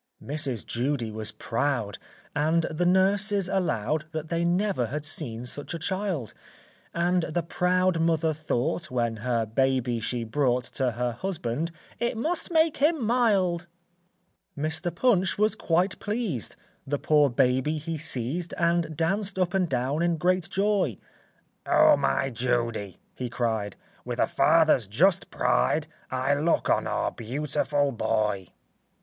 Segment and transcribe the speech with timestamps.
[0.23, 0.65] ]Mrs.
[0.65, 1.99] Judy was proud,
[2.35, 6.33] And the nurses allowed That they never had seen such a child;
[6.91, 11.69] And the proud mother thought When her baby she brought To her husband,
[11.99, 13.67] "It must make him mild."
[14.57, 14.95] [Illustration: PUNCH AND THE BABY.] Mr.
[14.99, 16.55] Punch was quite pleased;
[16.87, 20.97] The poor baby he seized, And danced up and down in great joy.
[21.67, 27.91] "Oh, my Judy," he cried, "With a father's just pride, I look on our beautiful
[27.91, 28.47] boy."